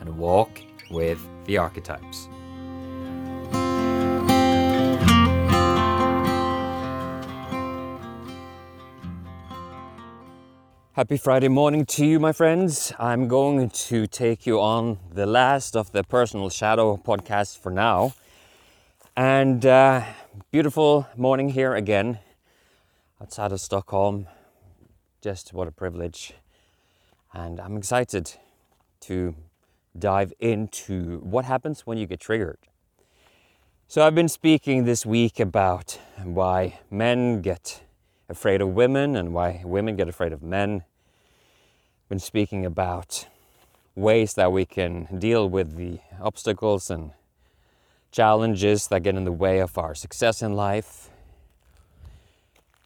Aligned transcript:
and 0.00 0.18
walk 0.18 0.60
with 0.90 1.20
the 1.44 1.58
archetypes. 1.58 2.28
Happy 10.94 11.16
Friday 11.16 11.48
morning 11.48 11.86
to 11.86 12.04
you, 12.04 12.20
my 12.20 12.32
friends. 12.32 12.92
I'm 12.98 13.26
going 13.26 13.70
to 13.70 14.06
take 14.06 14.46
you 14.46 14.60
on 14.60 14.98
the 15.10 15.24
last 15.24 15.74
of 15.74 15.92
the 15.92 16.04
Personal 16.04 16.50
Shadow 16.50 16.98
podcast 16.98 17.58
for 17.58 17.70
now. 17.70 18.12
And 19.16 19.64
uh, 19.64 20.04
beautiful 20.50 21.06
morning 21.16 21.50
here 21.50 21.74
again 21.74 22.18
outside 23.20 23.52
of 23.52 23.60
Stockholm. 23.60 24.26
Just 25.22 25.54
what 25.54 25.68
a 25.68 25.72
privilege. 25.72 26.32
And 27.32 27.60
I'm 27.60 27.76
excited 27.76 28.34
to 29.00 29.34
dive 29.98 30.32
into 30.38 31.18
what 31.18 31.44
happens 31.44 31.86
when 31.86 31.98
you 31.98 32.06
get 32.06 32.20
triggered. 32.20 32.58
So, 33.88 34.06
I've 34.06 34.14
been 34.14 34.28
speaking 34.28 34.84
this 34.84 35.04
week 35.04 35.40
about 35.40 35.98
why 36.22 36.78
men 36.90 37.42
get 37.42 37.82
afraid 38.28 38.60
of 38.60 38.68
women 38.68 39.16
and 39.16 39.34
why 39.34 39.62
women 39.64 39.96
get 39.96 40.08
afraid 40.08 40.32
of 40.32 40.42
men. 40.42 40.84
I've 42.04 42.08
Been 42.08 42.18
speaking 42.20 42.64
about 42.64 43.26
ways 43.96 44.34
that 44.34 44.52
we 44.52 44.64
can 44.64 45.08
deal 45.18 45.48
with 45.48 45.76
the 45.76 45.98
obstacles 46.20 46.90
and 46.90 47.10
challenges 48.12 48.88
that 48.88 49.02
get 49.02 49.16
in 49.16 49.24
the 49.24 49.32
way 49.32 49.58
of 49.58 49.76
our 49.76 49.94
success 49.94 50.42
in 50.42 50.54
life. 50.54 51.10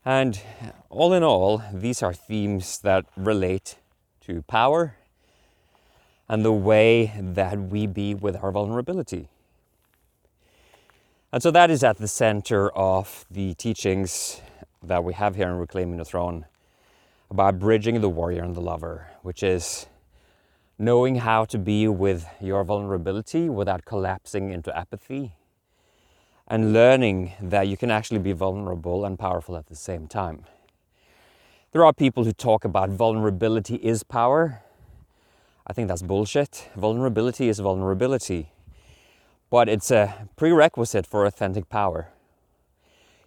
And 0.04 0.40
all 0.90 1.12
in 1.12 1.22
all, 1.22 1.62
these 1.72 2.02
are 2.02 2.12
themes 2.12 2.78
that 2.80 3.06
relate 3.16 3.76
to 4.22 4.42
power 4.42 4.96
and 6.28 6.44
the 6.44 6.52
way 6.52 7.12
that 7.18 7.58
we 7.58 7.86
be 7.86 8.14
with 8.14 8.36
our 8.36 8.50
vulnerability. 8.50 9.28
And 11.32 11.42
so 11.42 11.50
that 11.50 11.70
is 11.70 11.82
at 11.82 11.98
the 11.98 12.08
center 12.08 12.70
of 12.70 13.24
the 13.30 13.54
teachings 13.54 14.40
that 14.82 15.02
we 15.02 15.14
have 15.14 15.34
here 15.34 15.48
in 15.48 15.58
Reclaiming 15.58 15.96
the 15.96 16.04
Throne 16.04 16.46
about 17.30 17.58
bridging 17.58 18.00
the 18.00 18.08
warrior 18.08 18.42
and 18.42 18.54
the 18.54 18.60
lover, 18.60 19.08
which 19.22 19.42
is 19.42 19.86
knowing 20.78 21.16
how 21.16 21.44
to 21.44 21.58
be 21.58 21.88
with 21.88 22.26
your 22.40 22.64
vulnerability 22.64 23.48
without 23.48 23.84
collapsing 23.84 24.50
into 24.50 24.76
apathy, 24.76 25.34
and 26.46 26.72
learning 26.72 27.32
that 27.40 27.66
you 27.68 27.76
can 27.76 27.90
actually 27.90 28.18
be 28.18 28.32
vulnerable 28.32 29.04
and 29.04 29.18
powerful 29.18 29.56
at 29.56 29.66
the 29.66 29.76
same 29.76 30.06
time. 30.06 30.44
There 31.72 31.84
are 31.84 31.92
people 31.92 32.24
who 32.24 32.32
talk 32.32 32.64
about 32.64 32.90
vulnerability 32.90 33.76
is 33.76 34.02
power, 34.02 34.62
I 35.66 35.72
think 35.72 35.88
that's 35.88 36.02
bullshit. 36.02 36.68
Vulnerability 36.76 37.48
is 37.48 37.58
vulnerability, 37.58 38.52
but 39.48 39.66
it's 39.66 39.90
a 39.90 40.28
prerequisite 40.36 41.06
for 41.06 41.24
authentic 41.24 41.70
power. 41.70 42.08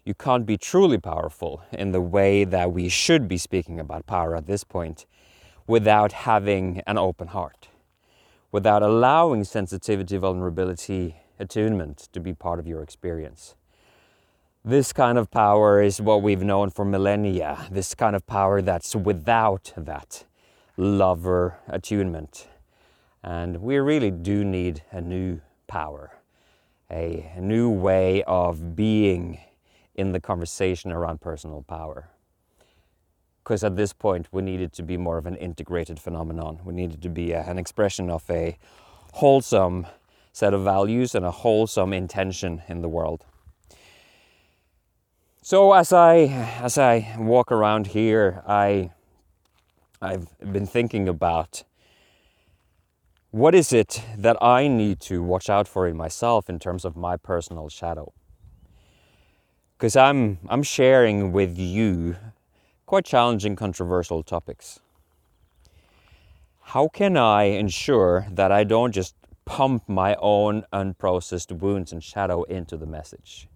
You 0.06 0.14
can't 0.14 0.46
be 0.46 0.56
truly 0.56 1.00
powerful 1.00 1.64
in 1.72 1.94
the 1.94 2.02
way 2.02 2.44
that 2.44 2.72
we 2.72 2.90
should 2.90 3.28
be 3.28 3.40
speaking 3.40 3.80
about 3.80 4.06
power 4.06 4.36
at 4.36 4.46
this 4.46 4.64
point 4.64 5.08
without 5.66 6.12
having 6.12 6.84
an 6.86 7.00
open 7.00 7.30
heart, 7.30 7.70
without 8.52 8.84
allowing 8.84 9.44
sensitivity, 9.44 10.16
vulnerability, 10.18 11.16
attunement 11.40 12.08
to 12.14 12.20
be 12.20 12.34
part 12.34 12.60
of 12.60 12.68
your 12.68 12.84
experience. 12.84 13.56
This 14.64 14.94
kind 14.94 15.18
of 15.18 15.32
power 15.32 15.82
is 15.82 16.00
what 16.00 16.22
we've 16.22 16.44
known 16.44 16.70
for 16.70 16.86
millennia, 16.86 17.66
this 17.72 17.96
kind 17.96 18.16
of 18.16 18.28
power 18.28 18.62
that's 18.62 18.96
without 18.96 19.74
that 19.76 20.27
lover 20.78 21.58
attunement. 21.68 22.48
And 23.24 23.62
we 23.62 23.78
really 23.78 24.12
do 24.12 24.46
need 24.46 24.84
a 24.92 25.02
new 25.02 25.42
power, 25.68 26.14
a 26.90 27.34
new 27.40 27.70
way 27.70 28.24
of 28.24 28.76
being 28.76 29.40
in 29.96 30.12
the 30.12 30.20
conversation 30.20 30.92
around 30.92 31.20
personal 31.20 31.64
power. 31.64 32.10
Because 33.44 33.64
at 33.64 33.76
this 33.76 33.94
point, 33.94 34.28
we 34.32 34.42
needed 34.42 34.72
to 34.74 34.84
be 34.84 34.98
more 34.98 35.18
of 35.18 35.26
an 35.26 35.36
integrated 35.36 36.00
phenomenon. 36.00 36.60
We 36.64 36.74
needed 36.74 37.02
to 37.02 37.10
be 37.10 37.32
a, 37.32 37.42
an 37.42 37.58
expression 37.58 38.10
of 38.10 38.24
a 38.30 38.58
wholesome 39.14 39.88
set 40.32 40.54
of 40.54 40.64
values 40.64 41.16
and 41.16 41.26
a 41.26 41.32
wholesome 41.32 41.94
intention 41.94 42.62
in 42.68 42.82
the 42.82 42.90
world. 42.90 43.26
So 45.42 45.74
as 45.74 45.94
I 45.94 46.26
as 46.62 46.78
I 46.78 47.16
walk 47.18 47.54
around 47.54 47.88
here, 47.88 48.44
I 48.46 48.92
I've 50.02 50.28
been 50.40 50.68
thinking 50.68 51.08
about 51.08 51.64
what 53.32 53.56
is 53.56 53.74
it 53.74 54.04
that 54.16 54.42
I 54.42 54.68
need 54.68 55.00
to 55.02 55.24
watch 55.24 55.50
out 55.50 55.68
for 55.68 55.88
in 55.88 55.98
myself 55.98 56.50
in 56.50 56.60
terms 56.60 56.86
of 56.86 56.96
my 56.96 57.18
personal 57.18 57.68
shadow? 57.68 58.14
Because 59.76 59.96
I'm, 59.96 60.38
I'm 60.50 60.62
sharing 60.62 61.32
with 61.32 61.58
you 61.58 62.16
quite 62.86 63.06
challenging, 63.06 63.56
controversial 63.56 64.22
topics. 64.22 64.80
How 66.62 66.88
can 66.88 67.18
I 67.18 67.44
ensure 67.44 68.28
that 68.32 68.52
I 68.52 68.64
don't 68.64 68.92
just 68.92 69.16
pump 69.46 69.90
my 69.90 70.16
own 70.20 70.64
unprocessed 70.72 71.52
wounds 71.52 71.92
and 71.92 72.04
shadow 72.04 72.44
into 72.44 72.78
the 72.78 72.86
message? 72.86 73.48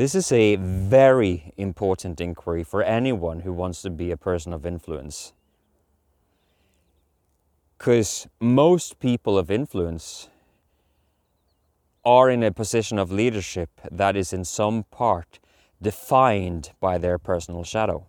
This 0.00 0.14
is 0.14 0.32
a 0.32 0.56
very 0.56 1.52
important 1.58 2.22
inquiry 2.22 2.64
for 2.64 2.82
anyone 2.82 3.40
who 3.40 3.52
wants 3.52 3.82
to 3.82 3.90
be 3.90 4.10
a 4.10 4.16
person 4.16 4.54
of 4.54 4.64
influence. 4.64 5.34
Because 7.76 8.26
most 8.40 8.98
people 8.98 9.36
of 9.36 9.50
influence 9.50 10.30
are 12.02 12.30
in 12.30 12.42
a 12.42 12.50
position 12.50 12.98
of 12.98 13.12
leadership 13.12 13.68
that 13.90 14.16
is 14.16 14.32
in 14.32 14.42
some 14.46 14.84
part 14.84 15.38
defined 15.82 16.70
by 16.80 16.96
their 16.96 17.18
personal 17.18 17.62
shadow. 17.62 18.06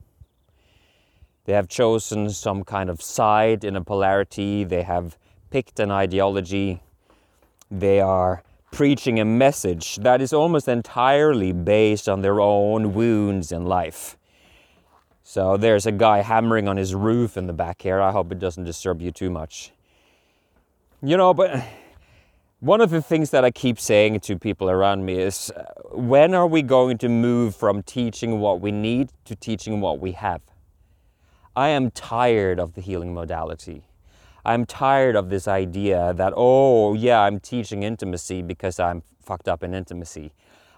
They 1.44 1.51
have 1.51 1.68
chosen 1.68 2.30
some 2.30 2.63
kind 2.63 2.90
of 2.90 3.01
side 3.01 3.66
in 3.66 3.75
a 3.75 3.84
polarity, 3.84 4.63
they 4.63 4.84
have 4.84 5.18
picked 5.50 5.78
an 5.78 5.91
ideology, 5.91 6.80
they 7.69 8.00
are 8.00 8.44
preaching 8.72 9.20
a 9.20 9.26
message 9.26 9.98
that 9.98 10.22
is 10.22 10.34
almost 10.34 10.68
entirely 10.68 11.52
based 11.52 12.08
on 12.08 12.22
their 12.22 12.40
own 12.40 12.94
wounds 12.94 13.52
in 13.52 13.66
life. 13.66 14.18
So 15.24 15.58
there's 15.58 15.86
a 15.86 15.92
guy 15.92 16.22
hammering 16.22 16.68
on 16.68 16.78
his 16.78 16.96
roof 16.96 17.38
in 17.38 17.48
the 17.48 17.54
back 17.54 17.81
here. 17.81 18.02
I 18.02 18.12
hope 18.12 18.31
it 18.31 18.40
doesn't 18.40 18.64
disturb 18.64 19.02
you 19.02 19.12
too 19.12 19.30
much. 19.30 19.72
You 21.04 21.18
know, 21.18 21.34
but 21.34 21.64
one 22.60 22.80
of 22.80 22.90
the 22.90 23.02
things 23.02 23.31
that 23.31 23.44
I 23.44 23.52
keep 23.52 23.80
saying 23.80 24.20
to 24.22 24.38
people 24.38 24.70
around 24.70 25.06
me 25.06 25.18
is 25.18 25.52
uh, 25.52 25.64
when 25.92 26.34
are 26.34 26.48
we 26.48 26.62
going 26.62 26.98
to 27.00 27.10
move 27.10 27.56
from 27.56 27.81
teaching 27.81 28.40
what 28.40 28.62
we 28.62 28.72
need 28.72 29.10
to 29.25 29.36
teaching 29.36 29.81
what 29.81 30.00
we 30.00 30.12
have? 30.13 30.42
I 31.56 31.69
am 31.69 31.92
tired 31.92 32.60
of 32.60 32.74
the 32.74 32.81
healing 32.81 33.13
modality. 33.13 33.84
I'm 34.44 34.66
tired 34.66 35.16
of 35.16 35.30
this 35.30 35.48
idea 35.48 36.14
that, 36.16 36.34
oh, 36.36 36.94
yeah, 36.94 37.22
I'm 37.22 37.40
teaching 37.40 37.84
intimacy 37.84 38.42
because 38.42 38.80
I'm 38.80 39.04
fucked 39.22 39.48
up 39.48 39.64
in 39.64 39.74
intimacy. 39.74 40.34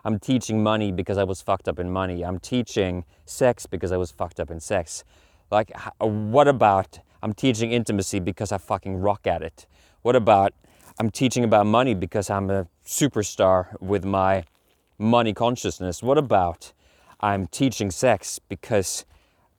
I'm 0.05 0.19
teaching 0.19 0.61
money 0.61 0.91
because 0.91 1.17
I 1.17 1.23
was 1.23 1.41
fucked 1.41 1.69
up 1.69 1.79
in 1.79 1.89
money. 1.89 2.23
I'm 2.23 2.39
teaching 2.39 3.05
sex 3.25 3.65
because 3.65 3.93
I 3.93 3.97
was 3.97 4.11
fucked 4.11 4.39
up 4.39 4.51
in 4.51 4.59
sex. 4.59 5.05
Like, 5.49 5.71
uh, 5.75 6.07
what 6.07 6.47
about 6.47 6.99
I'm 7.21 7.33
teaching 7.33 7.71
intimacy 7.71 8.19
because 8.19 8.51
I 8.51 8.57
fucking 8.57 8.97
rock 8.97 9.25
at 9.25 9.41
it? 9.41 9.65
What 10.01 10.17
about 10.17 10.53
I'm 10.99 11.09
teaching 11.09 11.45
about 11.45 11.65
money 11.65 11.93
because 11.93 12.29
I'm 12.29 12.49
a 12.49 12.67
superstar 12.85 13.79
with 13.79 14.03
my 14.03 14.43
money 14.97 15.33
consciousness? 15.33 16.03
What 16.03 16.17
about 16.17 16.73
I'm 17.21 17.47
teaching 17.47 17.89
sex 17.89 18.39
because 18.49 19.05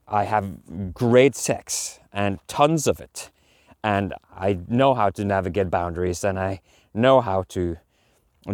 I 0.07 0.25
have 0.25 0.93
great 0.93 1.35
sex 1.35 2.01
and 2.13 2.39
tons 2.47 2.87
of 2.87 3.01
it? 3.01 3.31
And 3.85 4.15
I 4.35 4.59
know 4.67 4.95
how 4.95 5.11
to 5.11 5.25
navigate 5.25 5.71
boundaries 5.71 6.25
and 6.25 6.41
I 6.41 6.63
know 6.95 7.21
how 7.21 7.45
to 7.51 7.77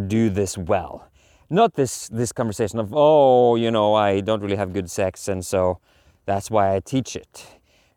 do 0.09 0.29
this 0.29 0.59
well. 0.59 1.09
Not 1.49 1.75
this 1.75 2.09
this 2.09 2.33
conversation 2.33 2.79
of 2.81 2.93
oh, 2.93 3.57
you 3.57 3.71
know, 3.71 3.95
I 3.95 4.21
don't 4.21 4.43
really 4.43 4.57
have 4.57 4.73
good 4.73 4.91
sex 4.91 5.29
and 5.29 5.47
so 5.47 5.79
that's 6.27 6.51
why 6.51 6.75
I 6.75 6.81
teach 6.81 7.17
it 7.17 7.47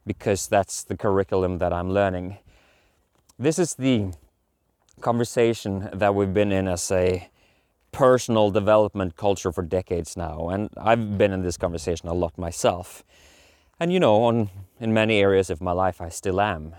because 0.06 0.48
that's 0.48 0.84
the 0.84 0.96
curriculum 0.96 1.58
that 1.58 1.74
I'm 1.74 1.90
learning. 1.90 2.38
this 3.40 3.58
is 3.60 3.76
the 3.76 4.14
conversation 5.02 5.90
that 5.94 6.14
we've 6.16 6.34
been 6.34 6.52
in 6.52 6.68
as 6.68 6.92
a 6.92 7.30
personal 7.92 8.52
development 8.52 9.16
culture 9.18 9.52
for 9.52 9.64
decades 9.64 10.16
now, 10.18 10.50
and 10.50 10.70
I've 10.78 11.18
been 11.18 11.32
in 11.34 11.42
this 11.42 11.58
conversation 11.58 12.10
a 12.10 12.14
lot 12.14 12.38
myself. 12.38 13.04
And 13.80 13.92
you 13.92 14.00
know, 14.00 14.24
on 14.24 14.50
in 14.80 14.94
many 14.94 15.20
areas 15.20 15.50
of 15.50 15.62
my 15.62 15.72
life, 15.72 16.00
I 16.02 16.10
still 16.10 16.40
am. 16.40 16.76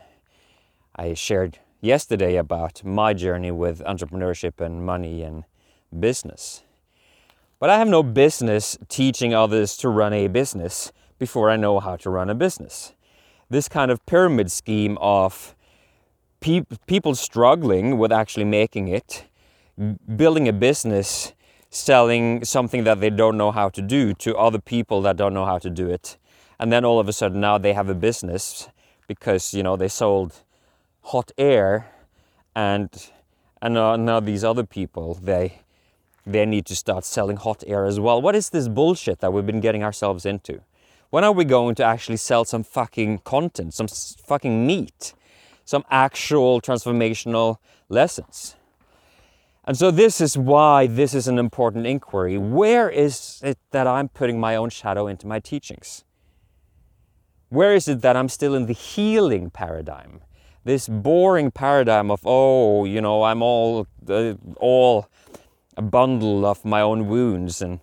I 0.97 1.15
shared 1.15 1.59
yesterday 1.81 2.37
about 2.37 2.85
my 2.85 3.15
journey 3.15 3.51
with 3.51 3.81
entrepreneurship 3.81 4.61
and 4.61 4.87
money 4.87 5.23
and 5.23 5.45
business. 5.99 6.63
But 7.59 7.69
I 7.69 7.79
have 7.79 7.89
no 7.89 8.05
business 8.05 8.79
teaching 8.89 9.35
others 9.35 9.77
to 9.79 9.89
run 9.89 10.13
a 10.13 10.29
business 10.29 10.93
before 11.19 11.51
I 11.51 11.57
know 11.57 11.81
how 11.81 11.97
to 11.97 12.11
run 12.11 12.31
a 12.31 12.35
business. 12.35 12.93
This 13.51 13.69
kind 13.69 13.91
of 13.91 14.07
pyramid 14.07 14.53
scheme 14.53 14.97
of 15.01 15.57
pe- 16.41 16.67
people 16.87 17.17
struggling 17.17 17.99
with 17.99 18.13
actually 18.13 18.45
making 18.45 18.87
it, 18.87 19.25
building 20.17 20.47
a 20.47 20.53
business, 20.53 21.33
selling 21.71 22.45
something 22.45 22.85
that 22.85 23.01
they 23.01 23.11
don't 23.11 23.37
know 23.37 23.51
how 23.51 23.69
to 23.69 23.83
do 23.83 24.15
to 24.15 24.37
other 24.37 24.61
people 24.61 25.03
that 25.03 25.17
don't 25.17 25.35
know 25.35 25.45
how 25.45 25.59
to 25.59 25.71
do 25.71 25.89
it. 25.91 26.19
And 26.61 26.73
then 26.73 26.85
all 26.85 27.01
of 27.01 27.09
a 27.09 27.13
sudden 27.13 27.41
now 27.41 27.59
they 27.59 27.73
have 27.73 27.89
a 27.89 27.95
business 27.97 28.69
because, 29.09 29.53
you 29.53 29.65
know, 29.65 29.77
they 29.77 29.89
sold 29.89 30.45
hot 31.05 31.31
air 31.39 31.91
and 32.55 33.11
and 33.61 33.75
now, 33.75 33.97
now 33.97 34.21
these 34.21 34.45
other 34.45 34.65
people 34.65 35.15
they 35.15 35.61
they 36.27 36.47
need 36.47 36.67
to 36.67 36.77
start 36.77 37.05
selling 37.05 37.37
hot 37.37 37.63
air 37.67 37.85
as 37.85 38.01
well. 38.01 38.21
What 38.21 38.35
is 38.35 38.51
this 38.51 38.69
bullshit 38.69 39.21
that 39.21 39.33
we've 39.33 39.47
been 39.47 39.61
getting 39.61 39.83
ourselves 39.83 40.25
into? 40.25 40.61
When 41.11 41.23
are 41.23 41.33
we 41.33 41.45
going 41.45 41.75
to 41.77 41.85
actually 41.85 42.17
sell 42.17 42.45
some 42.45 42.65
fucking 42.65 43.19
content, 43.19 43.75
some 43.75 43.89
fucking 43.89 44.67
meat, 44.67 45.15
some 45.65 45.85
actual 45.91 46.61
transformational 46.61 47.59
lessons? 47.89 48.57
And 49.67 49.77
so, 49.77 49.91
this 49.91 50.21
is 50.21 50.37
why 50.37 50.87
this 50.87 51.15
is 51.15 51.29
an 51.29 51.39
important 51.39 51.87
inquiry. 51.87 52.37
Where 52.37 52.91
is 52.91 53.41
it 53.43 53.59
that 53.71 53.87
I'm 53.87 54.09
putting 54.09 54.39
my 54.41 54.57
own 54.57 54.71
shadow 54.71 55.07
into 55.07 55.27
my 55.27 55.41
teachings? 55.41 56.05
Where 57.49 57.75
is 57.75 57.87
it 57.89 58.03
that 58.03 58.17
I'm 58.17 58.29
still 58.29 58.55
in 58.55 58.67
the 58.67 58.73
healing 58.73 59.51
paradigm? 59.51 60.21
This 60.65 60.89
boring 60.89 61.51
paradigm 61.51 62.11
of, 62.11 62.21
oh, 62.25 62.85
you 62.85 63.01
know, 63.01 63.23
I'm 63.23 63.43
all, 63.43 63.87
uh, 64.09 64.35
all 64.57 65.09
a 65.77 65.83
bundle 65.83 66.47
of 66.47 66.65
my 66.65 66.81
own 66.81 67.09
wounds 67.09 67.61
and 67.61 67.81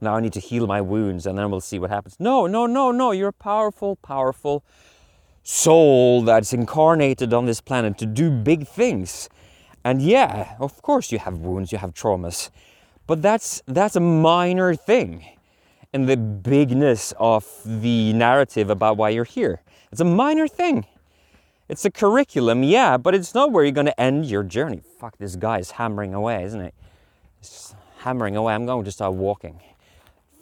now 0.00 0.16
I 0.16 0.20
need 0.20 0.32
to 0.34 0.40
heal 0.40 0.66
my 0.66 0.80
wounds 0.80 1.26
and 1.26 1.38
then 1.38 1.50
we'll 1.50 1.60
see 1.60 1.78
what 1.78 1.90
happens. 1.90 2.16
No, 2.18 2.46
no, 2.46 2.66
no, 2.66 2.90
no. 2.90 3.12
You're 3.12 3.28
a 3.28 3.32
powerful, 3.32 3.96
powerful 3.96 4.64
soul 5.42 6.22
that's 6.22 6.52
incarnated 6.52 7.32
on 7.32 7.46
this 7.46 7.60
planet 7.60 7.98
to 7.98 8.06
do 8.06 8.30
big 8.30 8.66
things. 8.66 9.28
And 9.84 10.02
yeah, 10.02 10.54
of 10.58 10.82
course 10.82 11.12
you 11.12 11.18
have 11.18 11.38
wounds, 11.38 11.72
you 11.72 11.78
have 11.78 11.94
traumas. 11.94 12.50
But 13.06 13.22
that's 13.22 13.62
that's 13.66 13.96
a 13.96 14.00
minor 14.00 14.74
thing 14.74 15.24
in 15.92 16.06
the 16.06 16.16
bigness 16.16 17.12
of 17.18 17.44
the 17.64 18.12
narrative 18.12 18.70
about 18.70 18.96
why 18.96 19.08
you're 19.08 19.24
here. 19.24 19.62
It's 19.90 20.00
a 20.00 20.04
minor 20.04 20.46
thing. 20.46 20.86
It's 21.70 21.84
a 21.84 21.90
curriculum, 21.90 22.64
yeah, 22.64 22.96
but 22.96 23.14
it's 23.14 23.32
not 23.32 23.52
where 23.52 23.62
you're 23.62 23.70
going 23.70 23.86
to 23.86 24.00
end 24.00 24.26
your 24.26 24.42
journey. 24.42 24.82
Fuck, 24.98 25.18
this 25.18 25.36
guy 25.36 25.60
is 25.60 25.70
hammering 25.70 26.12
away, 26.12 26.42
isn't 26.42 26.60
it? 26.60 26.74
It's 27.38 27.76
hammering 27.98 28.34
away. 28.34 28.54
I'm 28.54 28.66
going 28.66 28.84
to 28.84 28.90
start 28.90 29.14
walking 29.14 29.60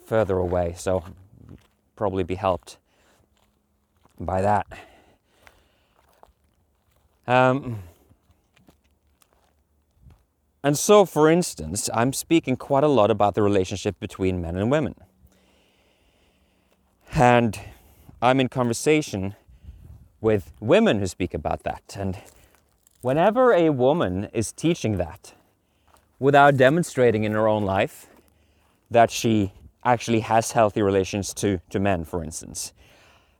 further 0.07 0.39
away, 0.39 0.73
so 0.75 1.03
probably 1.95 2.23
be 2.23 2.33
helped 2.33 2.79
by 4.19 4.41
that. 4.41 4.65
Um, 7.27 7.83
and 10.63 10.75
so, 10.75 11.05
for 11.05 11.29
instance, 11.29 11.91
I'm 11.93 12.11
speaking 12.11 12.55
quite 12.55 12.83
a 12.83 12.87
lot 12.87 13.11
about 13.11 13.35
the 13.35 13.43
relationship 13.43 13.99
between 13.99 14.41
men 14.41 14.55
and 14.55 14.71
women. 14.71 14.95
And 17.13 17.59
I'm 18.19 18.39
in 18.39 18.49
conversation 18.49 19.35
with 20.21 20.51
women 20.59 20.99
who 20.99 21.07
speak 21.07 21.33
about 21.33 21.63
that. 21.63 21.95
And 21.97 22.19
whenever 23.01 23.53
a 23.53 23.69
woman 23.69 24.25
is 24.33 24.51
teaching 24.51 24.97
that 24.97 25.33
without 26.19 26.57
demonstrating 26.57 27.23
in 27.23 27.31
her 27.31 27.47
own 27.47 27.63
life 27.63 28.07
that 28.91 29.09
she 29.09 29.53
actually 29.83 30.19
has 30.19 30.51
healthy 30.51 30.81
relations 30.81 31.33
to, 31.33 31.61
to 31.69 31.79
men, 31.79 32.03
for 32.03 32.23
instance, 32.23 32.73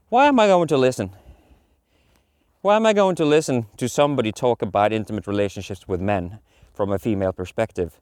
why 0.10 0.28
am 0.28 0.40
I 0.40 0.48
going 0.48 0.68
to 0.70 0.78
listen? 0.78 1.12
Why 2.62 2.76
am 2.76 2.86
I 2.86 2.94
going 2.94 3.16
to 3.18 3.26
listen 3.26 3.68
to 3.78 3.88
somebody 3.88 4.32
talk 4.32 4.62
about 4.62 4.92
intimate 4.92 5.28
relationships 5.28 5.88
with 5.88 6.02
men 6.02 6.40
from 6.74 6.92
a 6.92 7.00
female 7.00 7.34
perspective 7.34 8.00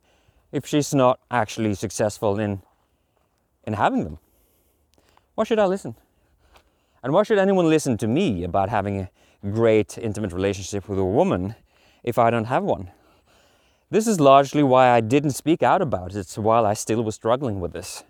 if 0.51 0.65
she's 0.65 0.93
not 0.93 1.19
actually 1.29 1.73
successful 1.75 2.39
in, 2.39 2.61
in 3.65 3.73
having 3.73 4.03
them? 4.03 4.19
Why 5.35 5.43
should 5.43 5.59
I 5.59 5.65
listen? 5.65 5.95
And 7.03 7.13
why 7.13 7.23
should 7.23 7.37
anyone 7.37 7.69
listen 7.69 7.97
to 7.97 8.07
me 8.07 8.43
about 8.43 8.69
having 8.69 8.99
a 8.99 9.09
great 9.51 9.97
intimate 9.97 10.33
relationship 10.33 10.89
with 10.89 10.99
a 10.99 11.05
woman 11.05 11.55
if 12.03 12.17
I 12.17 12.29
don't 12.29 12.45
have 12.45 12.63
one? 12.63 12.91
This 13.89 14.07
is 14.07 14.19
largely 14.19 14.63
why 14.63 14.89
I 14.89 14.99
didn't 14.99 15.31
speak 15.31 15.63
out 15.63 15.81
about 15.81 16.13
it 16.15 16.29
while 16.37 16.65
I 16.65 16.73
still 16.73 17.03
was 17.03 17.15
struggling 17.15 17.61
with 17.61 17.71
this. 17.71 18.03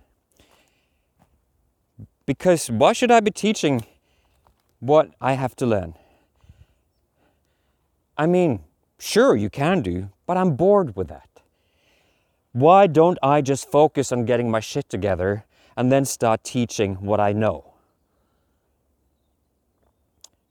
Because 2.25 2.67
why 2.67 2.93
should 2.93 3.11
I 3.11 3.19
be 3.19 3.31
teaching 3.31 3.85
what 4.79 5.11
I 5.21 5.33
have 5.33 5.55
to 5.57 5.65
learn? 5.65 5.93
I 8.17 8.25
mean, 8.25 8.61
sure, 8.97 9.35
you 9.35 9.49
can 9.49 9.81
do, 9.81 10.09
but 10.25 10.37
I'm 10.37 10.55
bored 10.55 10.95
with 10.95 11.07
that. 11.09 11.29
Why 12.53 12.87
don't 12.87 13.19
I 13.21 13.41
just 13.41 13.69
focus 13.69 14.11
on 14.11 14.25
getting 14.25 14.49
my 14.49 14.59
shit 14.59 14.89
together 14.89 15.45
and 15.75 15.91
then 15.91 16.05
start 16.05 16.43
teaching 16.43 16.95
what 16.95 17.19
I 17.19 17.33
know? 17.33 17.73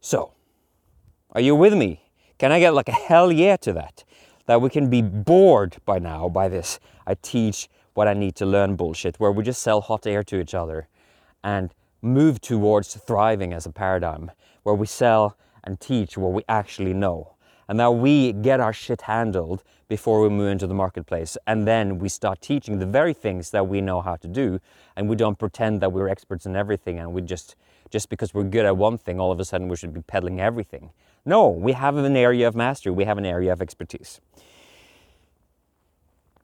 So, 0.06 0.34
are 1.32 1.40
you 1.40 1.56
with 1.56 1.74
me? 1.74 2.00
Can 2.38 2.52
I 2.52 2.60
get 2.60 2.74
like 2.74 2.88
a 2.88 2.92
hell 2.92 3.32
yeah 3.32 3.56
to 3.56 3.72
that? 3.72 4.04
That 4.46 4.60
we 4.60 4.70
can 4.70 4.88
be 4.88 5.02
bored 5.02 5.78
by 5.84 5.98
now 5.98 6.28
by 6.28 6.46
this. 6.46 6.78
I 7.08 7.14
teach 7.14 7.68
what 7.94 8.06
I 8.06 8.14
need 8.14 8.36
to 8.36 8.46
learn 8.46 8.76
bullshit 8.76 9.18
where 9.18 9.32
we 9.32 9.42
just 9.42 9.60
sell 9.60 9.80
hot 9.80 10.06
air 10.06 10.22
to 10.22 10.38
each 10.38 10.54
other 10.54 10.86
and 11.42 11.74
move 12.02 12.40
towards 12.40 12.94
thriving 12.94 13.52
as 13.52 13.66
a 13.66 13.72
paradigm 13.72 14.30
where 14.62 14.76
we 14.76 14.86
sell 14.86 15.36
and 15.64 15.80
teach 15.80 16.16
what 16.16 16.32
we 16.32 16.44
actually 16.48 16.94
know. 16.94 17.34
And 17.66 17.80
that 17.80 17.90
we 17.90 18.32
get 18.32 18.60
our 18.60 18.72
shit 18.72 19.02
handled 19.02 19.64
before 19.88 20.20
we 20.20 20.28
move 20.28 20.52
into 20.52 20.68
the 20.68 20.74
marketplace. 20.74 21.36
And 21.48 21.66
then 21.66 21.98
we 21.98 22.08
start 22.08 22.40
teaching 22.40 22.78
the 22.78 22.86
very 22.86 23.12
things 23.12 23.50
that 23.50 23.66
we 23.66 23.80
know 23.80 24.00
how 24.02 24.14
to 24.14 24.28
do. 24.28 24.60
And 24.94 25.08
we 25.08 25.16
don't 25.16 25.36
pretend 25.36 25.80
that 25.80 25.90
we're 25.90 26.08
experts 26.08 26.46
in 26.46 26.54
everything 26.54 27.00
and 27.00 27.12
we 27.12 27.22
just 27.22 27.56
just 27.90 28.08
because 28.08 28.34
we're 28.34 28.44
good 28.44 28.64
at 28.64 28.76
one 28.76 28.98
thing, 28.98 29.20
all 29.20 29.32
of 29.32 29.40
a 29.40 29.44
sudden 29.44 29.68
we 29.68 29.76
should 29.76 29.94
be 29.94 30.02
peddling 30.02 30.40
everything. 30.40 30.90
No, 31.24 31.48
we 31.48 31.72
have 31.72 31.96
an 31.96 32.16
area 32.16 32.46
of 32.46 32.54
mastery, 32.54 32.92
we 32.92 33.04
have 33.04 33.18
an 33.18 33.26
area 33.26 33.52
of 33.52 33.60
expertise. 33.60 34.20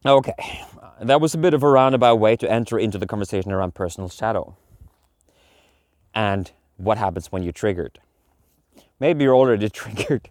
Okay, 0.05 0.35
uh, 0.83 1.05
that 1.05 1.21
was 1.21 1.35
a 1.35 1.39
bit 1.39 1.55
of 1.55 1.63
a 1.63 1.69
roundabout 1.69 2.17
way 2.17 2.35
to 2.37 2.51
enter 2.51 2.79
into 2.79 2.99
the 2.99 3.07
conversation 3.07 3.53
around 3.53 3.75
personal 3.75 4.09
shadow 4.09 4.57
and 6.15 6.51
what 6.77 6.99
happens 6.99 7.31
when 7.31 7.43
you're 7.45 7.53
triggered. 7.53 8.01
Maybe 8.99 9.25
you're 9.25 9.37
already 9.37 9.69
triggered. 9.71 10.29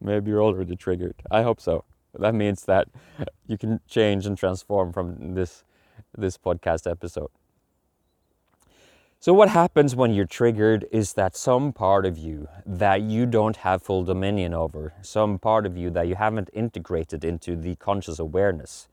Maybe 0.00 0.30
you're 0.30 0.42
already 0.42 0.76
triggered. 0.76 1.16
I 1.30 1.42
hope 1.42 1.60
so. 1.60 1.84
That 2.18 2.34
means 2.34 2.64
that 2.64 2.88
you 3.46 3.58
can 3.58 3.80
change 3.86 4.26
and 4.26 4.36
transform 4.38 4.92
from 4.92 5.34
this 5.34 5.64
this 6.16 6.38
podcast 6.38 6.90
episode. 6.90 7.30
So, 9.26 9.34
what 9.34 9.48
happens 9.48 9.96
when 9.96 10.14
you're 10.14 10.24
triggered 10.24 10.86
is 10.92 11.14
that 11.14 11.34
some 11.36 11.72
part 11.72 12.06
of 12.06 12.16
you 12.16 12.46
that 12.64 13.02
you 13.02 13.26
don't 13.26 13.56
have 13.56 13.82
full 13.82 14.04
dominion 14.04 14.54
over, 14.54 14.92
some 15.02 15.40
part 15.40 15.66
of 15.66 15.76
you 15.76 15.90
that 15.90 16.06
you 16.06 16.14
haven't 16.14 16.48
integrated 16.52 17.24
into 17.24 17.56
the 17.56 17.74
conscious 17.74 18.20
awareness, 18.20 18.86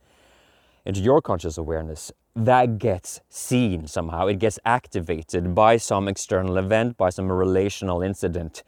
into 0.86 1.02
your 1.02 1.22
conscious 1.22 1.56
awareness, 1.56 2.12
that 2.36 2.80
gets 2.80 3.22
seen 3.30 3.86
somehow. 3.86 4.26
It 4.26 4.40
gets 4.40 4.58
activated 4.66 5.54
by 5.54 5.78
some 5.78 6.08
external 6.08 6.58
event, 6.58 6.98
by 6.98 7.12
some 7.12 7.32
relational 7.32 8.02
incident. 8.02 8.64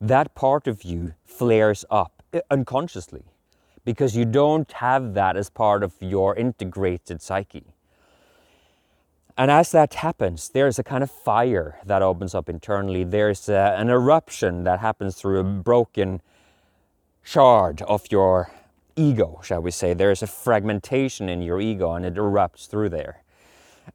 That 0.00 0.34
part 0.34 0.66
of 0.66 0.82
you 0.82 1.14
flares 1.24 1.84
up 1.90 2.24
uh, 2.32 2.40
unconsciously 2.50 3.22
because 3.84 4.16
you 4.16 4.24
don't 4.24 4.72
have 4.72 5.14
that 5.14 5.36
as 5.36 5.48
part 5.48 5.84
of 5.84 5.94
your 6.00 6.34
integrated 6.34 7.22
psyche. 7.22 7.73
And 9.36 9.50
as 9.50 9.72
that 9.72 9.94
happens, 9.94 10.48
there's 10.50 10.78
a 10.78 10.84
kind 10.84 11.02
of 11.02 11.10
fire 11.10 11.80
that 11.84 12.02
opens 12.02 12.34
up 12.34 12.48
internally. 12.48 13.02
There's 13.02 13.48
a, 13.48 13.56
uh, 13.56 13.80
an 13.80 13.90
eruption 13.90 14.62
that 14.64 14.78
happens 14.78 15.16
through 15.16 15.40
a 15.40 15.44
broken 15.44 16.20
shard 17.22 17.82
of 17.82 18.04
your 18.10 18.52
ego, 18.94 19.40
shall 19.42 19.60
we 19.60 19.72
say. 19.72 19.92
There's 19.92 20.22
a 20.22 20.28
fragmentation 20.28 21.28
in 21.28 21.42
your 21.42 21.60
ego 21.60 21.92
and 21.92 22.06
it 22.06 22.14
erupts 22.14 22.68
through 22.68 22.90
there. 22.90 23.24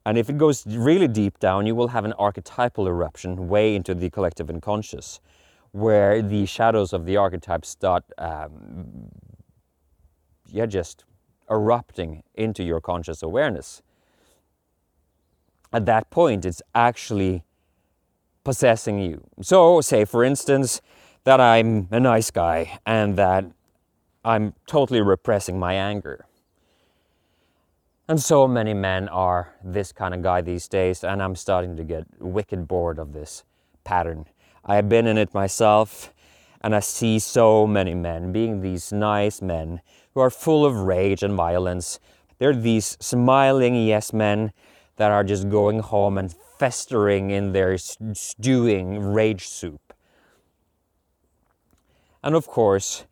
And 0.04 0.18
if 0.18 0.28
it 0.28 0.36
goes 0.36 0.66
really 0.66 1.08
deep 1.08 1.38
down, 1.38 1.66
you 1.66 1.74
will 1.74 1.88
have 1.88 2.04
an 2.04 2.12
archetypal 2.14 2.86
eruption 2.86 3.48
way 3.48 3.74
into 3.74 3.94
the 3.94 4.10
collective 4.10 4.50
unconscious, 4.50 5.20
where 5.72 6.22
the 6.22 6.46
shadows 6.46 6.92
of 6.92 7.06
the 7.06 7.16
archetypes 7.16 7.68
start, 7.70 8.04
um, 8.18 9.08
yeah, 10.46 10.66
just 10.66 11.04
erupting 11.50 12.22
into 12.34 12.62
your 12.62 12.80
conscious 12.80 13.22
awareness. 13.22 13.82
At 15.72 15.86
that 15.86 16.10
point, 16.10 16.44
it's 16.44 16.62
actually 16.74 17.44
possessing 18.44 18.98
you. 18.98 19.22
So, 19.42 19.80
say 19.80 20.04
for 20.04 20.24
instance, 20.24 20.80
that 21.24 21.40
I'm 21.40 21.88
a 21.90 22.00
nice 22.00 22.30
guy 22.30 22.78
and 22.86 23.16
that 23.16 23.44
I'm 24.24 24.54
totally 24.66 25.00
repressing 25.00 25.58
my 25.58 25.74
anger. 25.74 26.26
And 28.08 28.20
so 28.20 28.48
many 28.48 28.74
men 28.74 29.08
are 29.08 29.54
this 29.62 29.92
kind 29.92 30.14
of 30.14 30.22
guy 30.22 30.40
these 30.40 30.66
days, 30.66 31.04
and 31.04 31.22
I'm 31.22 31.36
starting 31.36 31.76
to 31.76 31.84
get 31.84 32.06
wicked 32.18 32.66
bored 32.66 32.98
of 32.98 33.12
this 33.12 33.44
pattern. 33.84 34.26
I 34.64 34.74
have 34.74 34.88
been 34.88 35.06
in 35.06 35.16
it 35.16 35.32
myself, 35.32 36.12
and 36.60 36.74
I 36.74 36.80
see 36.80 37.18
so 37.20 37.66
many 37.68 37.94
men 37.94 38.32
being 38.32 38.60
these 38.60 38.92
nice 38.92 39.40
men 39.40 39.80
who 40.12 40.20
are 40.20 40.30
full 40.30 40.66
of 40.66 40.74
rage 40.74 41.22
and 41.22 41.34
violence. 41.34 42.00
They're 42.38 42.54
these 42.54 42.96
smiling 43.00 43.76
yes 43.76 44.12
men 44.12 44.52
that 45.00 45.10
are 45.10 45.24
just 45.24 45.48
going 45.48 45.78
home 45.78 46.18
and 46.18 46.30
festering 46.58 47.30
in 47.30 47.52
their 47.52 47.78
stewing 47.78 48.98
rage 48.98 49.48
soup. 49.48 49.94
And 52.22 52.34
of 52.34 52.46
course, 52.46 53.06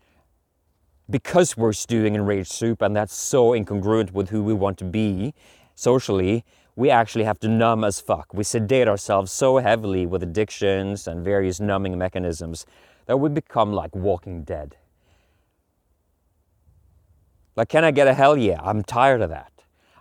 because 1.09 1.57
we're 1.57 1.73
stewing 1.73 2.15
in 2.15 2.27
rage 2.27 2.51
soup 2.51 2.83
and 2.83 2.95
that's 2.95 3.15
so 3.15 3.53
incongruent 3.53 4.13
with 4.13 4.29
who 4.29 4.45
we 4.45 4.53
want 4.53 4.77
to 4.81 4.85
be 4.85 5.33
socially, 5.77 6.45
we 6.77 6.91
actually 6.91 7.25
have 7.25 7.41
to 7.41 7.49
numb 7.49 7.85
as 7.85 8.01
fuck. 8.01 8.35
We 8.35 8.45
sedate 8.45 8.87
ourselves 8.87 9.33
so 9.33 9.57
heavily 9.57 10.05
with 10.05 10.23
addictions 10.23 11.09
and 11.09 11.25
various 11.25 11.59
numbing 11.59 11.97
mechanisms 11.97 12.67
that 13.07 13.17
we 13.17 13.31
become 13.31 13.73
like 13.73 13.97
walking 13.97 14.43
dead. 14.43 14.77
Like, 17.57 17.71
can 17.71 17.83
I 17.83 17.93
get 17.93 18.09
a 18.09 18.13
hell 18.13 18.37
yeah? 18.37 18.61
I'm 18.63 18.83
tired 18.83 19.23
of 19.23 19.31
that. 19.31 19.53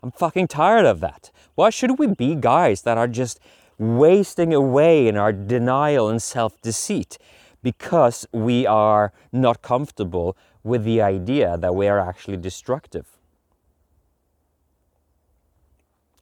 I'm 0.04 0.12
fucking 0.12 0.50
tired 0.50 0.86
of 0.86 1.00
that. 1.00 1.32
Why 1.58 1.72
should 1.72 1.98
we 1.98 2.06
be 2.06 2.36
guys 2.36 2.84
that 2.84 3.00
are 3.00 3.08
just 3.08 3.40
wasting 3.80 4.54
away 4.54 5.08
in 5.08 5.18
our 5.18 5.34
denial 5.34 6.08
and 6.08 6.22
self 6.22 6.62
deceit 6.62 7.18
because 7.64 8.28
we 8.32 8.68
are 8.68 9.12
not 9.32 9.64
comfortable 9.64 10.38
with 10.64 10.84
the 10.84 11.02
idea 11.02 11.58
that 11.58 11.74
we 11.74 11.88
are 11.88 12.00
actually 12.00 12.38
destructive? 12.38 13.08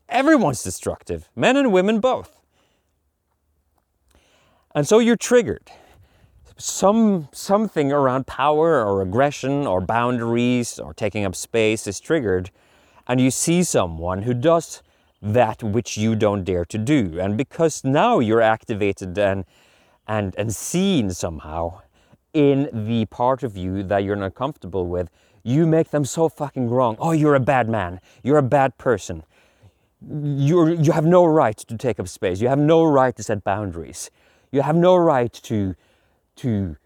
Everyone's 0.08 0.64
destructive, 0.64 1.28
men 1.36 1.58
and 1.58 1.74
women 1.74 2.00
both. 2.00 2.40
And 4.74 4.88
so 4.88 5.00
you're 5.00 5.18
triggered. 5.18 5.70
Some, 6.56 7.28
something 7.34 7.92
around 7.92 8.26
power 8.26 8.82
or 8.86 9.02
aggression 9.02 9.68
or 9.68 9.82
boundaries 9.82 10.80
or 10.80 10.94
taking 10.94 11.26
up 11.26 11.36
space 11.36 11.88
is 11.88 12.00
triggered, 12.00 12.52
and 13.06 13.20
you 13.20 13.32
see 13.32 13.62
someone 13.64 14.22
who 14.22 14.34
does 14.34 14.82
that 15.26 15.64
which 15.64 15.98
you 15.98 16.16
don't 16.16 16.44
dare 16.44 16.66
to 16.66 16.78
do. 16.78 17.20
And 17.20 17.36
because 17.36 17.84
now 17.84 18.20
you're 18.20 18.42
activated 18.42 19.18
and, 19.18 19.44
and, 20.08 20.36
and 20.38 20.56
seen 20.56 21.10
somehow 21.10 21.82
in 22.34 22.70
the 22.72 23.06
part 23.06 23.42
of 23.44 23.58
you 23.58 23.82
that 23.84 24.04
you're 24.04 24.16
not 24.16 24.36
comfortable 24.36 24.88
with, 24.88 25.10
you 25.44 25.66
make 25.66 25.90
them 25.90 26.06
so 26.06 26.30
fucking 26.30 26.70
wrong. 26.70 26.96
Oh, 27.00 27.12
you're 27.12 27.36
a 27.36 27.40
bad 27.40 27.68
man. 27.68 28.00
You're 28.24 28.38
a 28.38 28.44
bad 28.44 28.78
person. 28.78 29.24
You're, 30.08 30.70
you 30.70 30.92
have 30.92 31.06
no 31.06 31.26
right 31.26 31.58
to 31.58 31.78
take 31.78 32.00
up 32.00 32.08
space. 32.08 32.40
You 32.40 32.48
have 32.48 32.60
no 32.60 32.84
right 32.84 33.16
to 33.16 33.24
set 33.24 33.44
boundaries. 33.44 34.12
You 34.52 34.62
have 34.62 34.76
no 34.76 34.96
right 34.96 35.34
to, 35.34 35.76
to 36.38 36.78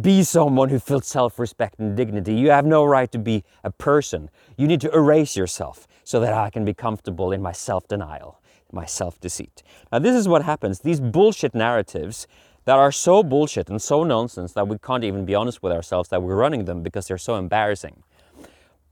be 0.00 0.22
someone 0.22 0.68
who 0.68 0.78
feels 0.78 1.06
self 1.06 1.38
respect 1.38 1.78
and 1.78 1.96
dignity. 1.96 2.34
You 2.34 2.50
have 2.50 2.66
no 2.66 2.84
right 2.84 3.10
to 3.12 3.18
be 3.18 3.44
a 3.64 3.70
person. 3.70 4.30
You 4.56 4.66
need 4.66 4.80
to 4.82 4.94
erase 4.94 5.36
yourself 5.36 5.86
so 6.04 6.20
that 6.20 6.32
I 6.32 6.50
can 6.50 6.64
be 6.64 6.74
comfortable 6.74 7.32
in 7.32 7.42
my 7.42 7.52
self 7.52 7.88
denial, 7.88 8.40
my 8.72 8.86
self 8.86 9.20
deceit. 9.20 9.62
Now, 9.92 9.98
this 9.98 10.14
is 10.14 10.28
what 10.28 10.42
happens. 10.42 10.80
These 10.80 11.00
bullshit 11.00 11.54
narratives 11.54 12.26
that 12.64 12.78
are 12.78 12.92
so 12.92 13.22
bullshit 13.22 13.70
and 13.70 13.80
so 13.80 14.04
nonsense 14.04 14.52
that 14.52 14.68
we 14.68 14.78
can't 14.78 15.04
even 15.04 15.24
be 15.24 15.34
honest 15.34 15.62
with 15.62 15.72
ourselves 15.72 16.10
that 16.10 16.22
we're 16.22 16.36
running 16.36 16.66
them 16.66 16.82
because 16.82 17.08
they're 17.08 17.18
so 17.18 17.36
embarrassing. 17.36 18.02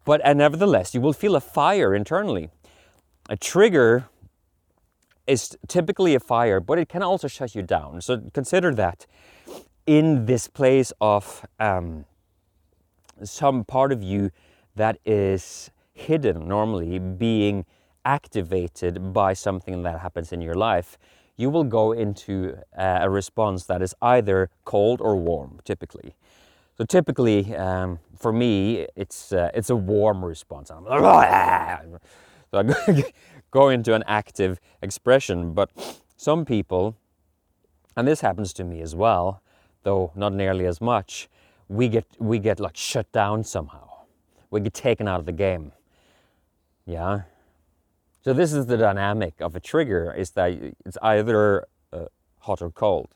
But 0.05 0.21
and 0.25 0.39
nevertheless, 0.39 0.95
you 0.95 1.01
will 1.01 1.13
feel 1.13 1.37
a 1.37 1.41
fire 1.41 1.95
internally. 1.95 2.49
A 3.29 3.37
trigger 3.37 4.09
is 5.27 5.57
typically 5.67 6.15
a 6.15 6.21
fire, 6.21 6.61
but 6.61 6.79
it 6.79 6.89
can 6.89 7.03
also 7.03 7.29
shut 7.29 7.55
you 7.55 7.63
down. 7.63 8.01
So 8.01 8.23
consider 8.33 8.75
that 8.75 9.07
in 9.87 10.27
this 10.27 10.49
place 10.49 10.93
of 11.01 11.47
um, 11.61 12.05
some 13.23 13.65
part 13.65 13.93
of 13.93 14.03
you 14.03 14.31
that 14.75 14.99
is 15.05 15.71
hidden 15.95 16.47
normally 16.47 16.99
being 16.99 17.65
activated 18.05 19.13
by 19.13 19.33
something 19.33 19.83
that 19.83 20.01
happens 20.01 20.33
in 20.33 20.41
your 20.41 20.55
life, 20.55 20.99
you 21.37 21.51
will 21.51 21.65
go 21.65 21.93
into 21.93 22.57
uh, 22.77 22.99
a 23.03 23.11
response 23.11 23.65
that 23.65 23.83
is 23.83 23.95
either 24.01 24.51
cold 24.65 25.01
or 25.01 25.17
warm, 25.17 25.61
typically. 25.65 26.15
So 26.77 26.85
typically, 26.85 27.55
um, 27.57 27.99
for 28.19 28.33
me, 28.33 28.87
it's 28.97 29.33
uh, 29.33 29.51
it's 29.55 29.71
a 29.71 29.77
warm 29.77 30.25
response. 30.25 30.71
I'm 30.71 30.85
so 32.51 32.59
I 32.59 33.05
go 33.51 33.69
into 33.71 33.95
an 33.95 34.05
active 34.07 34.61
expression. 34.83 35.55
But 35.55 35.71
some 36.17 36.45
people, 36.45 36.97
and 37.97 38.07
this 38.07 38.21
happens 38.21 38.53
to 38.55 38.65
me 38.65 38.83
as 38.83 38.95
well, 38.95 39.43
though 39.87 40.11
not 40.17 40.33
nearly 40.33 40.67
as 40.67 40.81
much, 40.81 41.29
we 41.69 41.89
get, 41.89 42.05
we 42.19 42.41
get 42.41 42.59
like 42.59 42.77
shut 42.77 43.11
down 43.13 43.45
somehow. 43.45 43.89
We 44.51 44.61
get 44.61 44.75
taken 44.75 45.07
out 45.07 45.21
of 45.21 45.27
the 45.27 45.33
game. 45.33 45.71
Yeah. 46.85 47.23
So 48.25 48.33
this 48.33 48.53
is 48.53 48.67
the 48.67 48.77
dynamic 48.77 49.35
of 49.41 49.55
a 49.55 49.61
trigger 49.61 50.13
is 50.13 50.31
that 50.33 50.51
it's 50.85 50.99
either 51.03 51.67
uh, 51.93 52.07
hot 52.41 52.63
or 52.63 52.71
cold. 52.71 53.09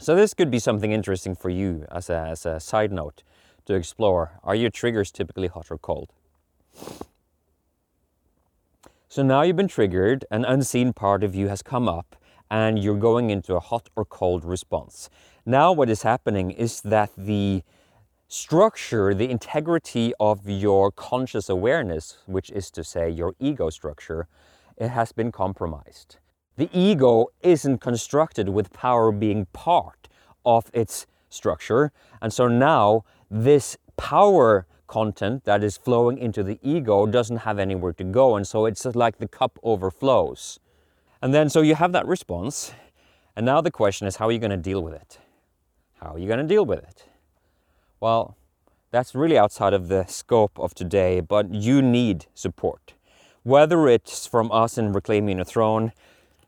So 0.00 0.16
this 0.16 0.34
could 0.34 0.50
be 0.50 0.58
something 0.58 0.90
interesting 0.90 1.36
for 1.36 1.48
you 1.48 1.86
as 1.92 2.10
a, 2.10 2.18
as 2.18 2.44
a 2.44 2.58
side 2.58 2.90
note 2.90 3.22
to 3.66 3.74
explore. 3.74 4.40
Are 4.42 4.56
your 4.56 4.70
triggers 4.70 5.12
typically 5.12 5.46
hot 5.46 5.70
or 5.70 5.78
cold? 5.78 6.12
So 9.08 9.22
now 9.22 9.42
you've 9.42 9.56
been 9.56 9.68
triggered, 9.68 10.24
an 10.30 10.44
unseen 10.44 10.92
part 10.92 11.22
of 11.22 11.36
you 11.36 11.46
has 11.48 11.62
come 11.62 11.88
up 11.88 12.16
and 12.50 12.78
you're 12.78 12.96
going 12.96 13.30
into 13.30 13.54
a 13.54 13.60
hot 13.60 13.88
or 13.96 14.04
cold 14.04 14.44
response. 14.44 15.10
Now, 15.44 15.72
what 15.72 15.88
is 15.88 16.02
happening 16.02 16.50
is 16.50 16.80
that 16.82 17.10
the 17.16 17.62
structure, 18.28 19.14
the 19.14 19.30
integrity 19.30 20.12
of 20.20 20.48
your 20.48 20.90
conscious 20.90 21.48
awareness, 21.48 22.18
which 22.26 22.50
is 22.50 22.70
to 22.72 22.84
say 22.84 23.08
your 23.08 23.34
ego 23.40 23.70
structure, 23.70 24.28
it 24.76 24.88
has 24.88 25.12
been 25.12 25.32
compromised. 25.32 26.18
The 26.56 26.68
ego 26.72 27.28
isn't 27.40 27.78
constructed 27.78 28.48
with 28.48 28.72
power 28.72 29.12
being 29.12 29.46
part 29.52 30.08
of 30.44 30.70
its 30.72 31.06
structure. 31.30 31.92
And 32.20 32.32
so 32.32 32.48
now 32.48 33.04
this 33.30 33.76
power 33.96 34.66
content 34.86 35.44
that 35.44 35.62
is 35.62 35.76
flowing 35.76 36.18
into 36.18 36.42
the 36.42 36.58
ego 36.62 37.06
doesn't 37.06 37.38
have 37.38 37.58
anywhere 37.58 37.92
to 37.92 38.04
go. 38.04 38.36
And 38.36 38.46
so 38.46 38.66
it's 38.66 38.84
like 38.84 39.18
the 39.18 39.28
cup 39.28 39.58
overflows. 39.62 40.58
And 41.20 41.34
then 41.34 41.48
so 41.48 41.60
you 41.60 41.74
have 41.74 41.92
that 41.92 42.06
response. 42.06 42.72
And 43.36 43.44
now 43.46 43.60
the 43.60 43.70
question 43.70 44.06
is, 44.06 44.16
how 44.16 44.28
are 44.28 44.32
you 44.32 44.38
going 44.38 44.50
to 44.50 44.56
deal 44.56 44.82
with 44.82 44.94
it? 44.94 45.18
How 46.00 46.14
are 46.14 46.18
you 46.18 46.26
going 46.26 46.40
to 46.40 46.46
deal 46.46 46.64
with 46.64 46.78
it? 46.80 47.04
Well, 48.00 48.36
that's 48.90 49.14
really 49.14 49.36
outside 49.36 49.74
of 49.74 49.88
the 49.88 50.06
scope 50.06 50.58
of 50.58 50.74
today, 50.74 51.20
but 51.20 51.52
you 51.52 51.82
need 51.82 52.26
support. 52.34 52.94
Whether 53.42 53.88
it's 53.88 54.26
from 54.26 54.50
us 54.52 54.78
in 54.78 54.92
Reclaiming 54.92 55.40
a 55.40 55.44
Throne, 55.44 55.92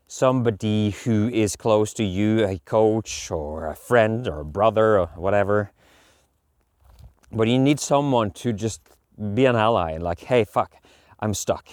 somebody 0.07 0.91
who 0.91 1.29
is 1.29 1.55
close 1.55 1.93
to 1.93 2.03
you, 2.03 2.45
a 2.45 2.59
coach 2.59 3.29
or 3.31 3.67
a 3.67 3.75
friend 3.75 4.27
or 4.27 4.39
a 4.41 4.45
brother 4.45 4.99
or 4.99 5.07
whatever, 5.15 5.71
but 7.31 7.47
you 7.47 7.59
need 7.59 7.79
someone 7.79 8.31
to 8.31 8.51
just 8.53 8.81
be 9.33 9.45
an 9.45 9.55
ally 9.55 9.91
and 9.91 10.03
like, 10.03 10.21
hey, 10.21 10.43
fuck, 10.43 10.75
I'm 11.19 11.33
stuck. 11.33 11.67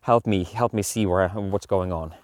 Help 0.00 0.26
me, 0.26 0.44
help 0.44 0.72
me 0.72 0.82
see 0.82 1.06
where, 1.06 1.28
what's 1.28 1.66
going 1.66 1.92
on. 1.92 2.14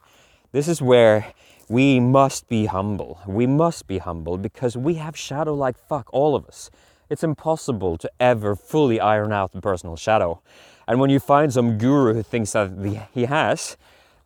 This 0.53 0.67
is 0.67 0.83
where 0.83 1.33
we 1.69 2.01
must 2.01 2.49
be 2.49 2.67
humble. 2.67 3.21
We 3.25 3.47
must 3.47 3.87
be 3.87 3.99
humble 3.99 4.37
because 4.37 4.77
we 4.77 4.95
have 4.95 5.17
shadow 5.17 5.55
like 5.55 5.79
fuck, 5.79 6.11
all 6.13 6.35
of 6.35 6.45
us. 6.47 6.71
It's 7.09 7.23
impossible 7.23 7.97
to 7.99 8.11
ever 8.19 8.57
fully 8.57 8.99
iron 8.99 9.33
out 9.33 9.53
the 9.53 9.61
personal 9.61 9.95
shadow. 9.95 10.43
And 10.89 10.99
when 10.99 11.09
you 11.09 11.21
find 11.21 11.53
some 11.53 11.79
guru 11.79 12.15
who 12.15 12.25
thinks 12.25 12.51
that 12.53 13.07
he 13.15 13.27
has, 13.27 13.77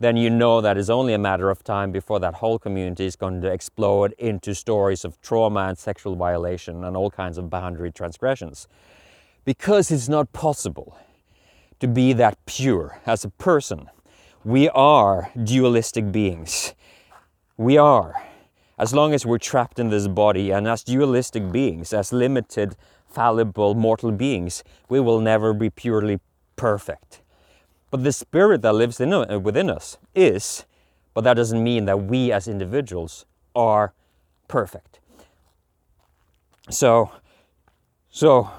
then 0.01 0.17
you 0.17 0.31
know 0.31 0.63
that 0.63 0.79
it's 0.79 0.89
only 0.89 1.13
a 1.13 1.19
matter 1.19 1.51
of 1.51 1.63
time 1.63 1.93
before 1.93 2.19
that 2.21 2.35
whole 2.35 2.59
community 2.59 3.05
is 3.05 3.17
going 3.17 3.43
to 3.43 3.53
explode 3.53 4.13
into 4.19 4.55
stories 4.55 5.05
of 5.05 5.21
trauma 5.21 5.61
and 5.69 5.77
sexual 5.77 6.17
violation 6.17 6.85
and 6.85 6.97
all 6.97 7.11
kinds 7.11 7.37
of 7.37 7.51
boundary 7.51 7.93
transgressions. 7.93 8.67
Because 9.45 9.91
it's 9.91 10.09
not 10.09 10.33
possible 10.33 10.97
to 11.81 11.87
be 11.87 12.15
that 12.15 12.39
pure 12.47 12.99
as 13.05 13.27
a 13.27 13.29
person 13.29 13.91
we 14.45 14.69
are 14.71 15.31
dualistic 15.43 16.13
beings. 16.13 16.75
we 17.57 17.79
are. 17.79 18.23
As 18.77 18.93
long 18.93 19.15
as 19.15 19.25
we're 19.25 19.39
trapped 19.39 19.79
in 19.79 19.91
this 19.91 20.09
body 20.09 20.51
and 20.51 20.67
as 20.67 20.83
dualistic 20.83 21.53
beings, 21.53 21.93
as 21.93 22.13
limited, 22.13 22.77
fallible, 23.09 23.75
mortal 23.75 24.11
beings, 24.11 24.65
we 24.89 24.99
will 25.01 25.21
never 25.21 25.55
be 25.55 25.71
purely 25.71 26.21
perfect. 26.57 27.23
But 27.91 28.03
the 28.03 28.13
spirit 28.13 28.63
that 28.63 28.75
lives 28.75 29.01
in, 29.01 29.13
uh, 29.13 29.39
within 29.39 29.71
us 29.71 29.99
is, 30.15 30.67
but 31.15 31.23
that 31.23 31.35
doesn't 31.35 31.63
mean 31.63 31.85
that 31.85 32.03
we 32.03 32.33
as 32.33 32.49
individuals 32.49 33.25
are 33.55 33.95
perfect. 34.49 34.99
So, 36.71 37.13
so 38.11 38.51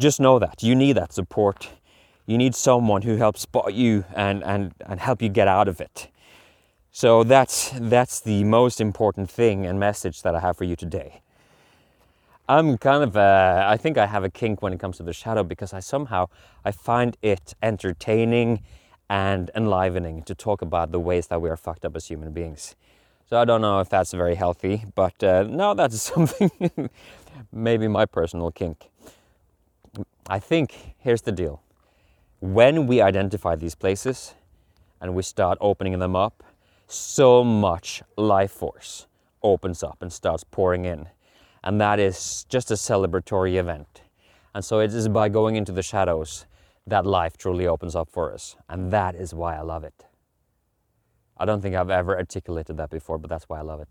just 0.00 0.18
know 0.18 0.40
that 0.40 0.62
you 0.62 0.74
need 0.74 0.96
that 0.96 1.12
support. 1.12 1.68
You 2.26 2.38
need 2.38 2.54
someone 2.54 3.02
who 3.02 3.16
helps 3.16 3.42
spot 3.42 3.74
you 3.74 4.04
and, 4.14 4.42
and, 4.44 4.72
and 4.86 5.00
help 5.00 5.20
you 5.20 5.28
get 5.28 5.48
out 5.48 5.68
of 5.68 5.80
it. 5.80 6.08
So 6.90 7.24
that's 7.24 7.70
that's 7.74 8.20
the 8.20 8.44
most 8.44 8.80
important 8.80 9.28
thing 9.28 9.66
and 9.66 9.80
message 9.80 10.22
that 10.22 10.36
I 10.36 10.40
have 10.40 10.56
for 10.56 10.62
you 10.62 10.76
today. 10.76 11.22
I'm 12.48 12.78
kind 12.78 13.02
of 13.02 13.16
a, 13.16 13.64
I 13.66 13.76
think 13.76 13.98
I 13.98 14.06
have 14.06 14.22
a 14.22 14.30
kink 14.30 14.62
when 14.62 14.72
it 14.72 14.78
comes 14.78 14.98
to 14.98 15.02
the 15.02 15.12
shadow 15.12 15.42
because 15.42 15.72
I 15.72 15.80
somehow 15.80 16.28
I 16.64 16.70
find 16.70 17.16
it 17.20 17.54
entertaining 17.62 18.62
and 19.08 19.50
enlivening 19.56 20.22
to 20.22 20.34
talk 20.34 20.62
about 20.62 20.92
the 20.92 21.00
ways 21.00 21.26
that 21.28 21.42
we 21.42 21.50
are 21.50 21.56
fucked 21.56 21.84
up 21.84 21.96
as 21.96 22.06
human 22.06 22.32
beings. 22.32 22.76
So 23.28 23.40
I 23.40 23.44
don't 23.44 23.60
know 23.60 23.80
if 23.80 23.88
that's 23.88 24.12
very 24.12 24.34
healthy, 24.34 24.84
but 24.94 25.22
uh, 25.24 25.44
no, 25.44 25.74
that's 25.80 26.00
something 26.00 26.90
maybe 27.52 27.88
my 27.88 28.06
personal 28.06 28.50
kink. 28.50 28.88
I 30.28 30.38
think 30.38 30.94
here's 30.98 31.22
the 31.22 31.32
deal. 31.32 31.60
When 32.44 32.86
we 32.86 33.00
identify 33.00 33.56
these 33.56 33.74
places 33.74 34.34
and 35.00 35.14
we 35.14 35.22
start 35.22 35.56
opening 35.62 35.98
them 35.98 36.14
up, 36.14 36.42
so 36.86 37.42
much 37.42 38.02
life 38.18 38.50
force 38.50 39.06
opens 39.42 39.82
up 39.82 40.02
and 40.02 40.12
starts 40.12 40.44
pouring 40.44 40.84
in. 40.84 41.08
And 41.62 41.80
that 41.80 41.98
is 41.98 42.44
just 42.50 42.70
a 42.70 42.74
celebratory 42.74 43.54
event. 43.54 44.02
And 44.54 44.62
so 44.62 44.80
it 44.80 44.92
is 44.92 45.08
by 45.08 45.30
going 45.30 45.56
into 45.56 45.72
the 45.72 45.82
shadows 45.82 46.44
that 46.86 47.06
life 47.06 47.38
truly 47.38 47.66
opens 47.66 47.96
up 47.96 48.10
for 48.10 48.30
us. 48.30 48.56
And 48.68 48.90
that 48.90 49.14
is 49.14 49.32
why 49.32 49.56
I 49.56 49.62
love 49.62 49.82
it. 49.82 50.04
I 51.38 51.46
don't 51.46 51.62
think 51.62 51.74
I've 51.74 51.88
ever 51.88 52.14
articulated 52.14 52.76
that 52.76 52.90
before, 52.90 53.16
but 53.16 53.30
that's 53.30 53.48
why 53.48 53.60
I 53.60 53.62
love 53.62 53.80
it. 53.80 53.88